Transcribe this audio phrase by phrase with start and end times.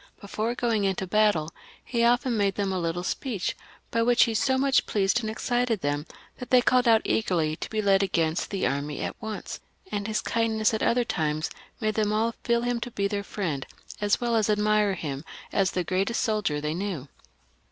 [0.19, 1.51] Be iore going into battle
[1.85, 3.55] he often made them a little speech,
[3.91, 6.07] by which he so much pleased and excited them,
[6.39, 6.65] that they Lj DIRECTORY AND CONSULATE.
[6.65, 9.59] 425 called out eagerly to be led against the enemy at once;
[9.91, 13.67] and his kindness at other times made them all feel him to be their friend,
[14.01, 17.07] as weU as admir^ him as the greatest soldier they knew.